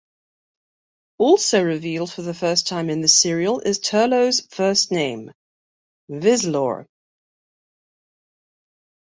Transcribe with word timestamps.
Also 1.19 1.61
revealed 1.63 2.11
for 2.11 2.23
the 2.23 2.33
first 2.33 2.65
time 2.65 2.89
in 2.89 3.01
this 3.01 3.13
serial 3.21 3.59
is 3.59 3.77
Turlough's 3.77 4.41
first 4.49 4.91
name, 4.91 5.31
Vislor. 6.09 6.87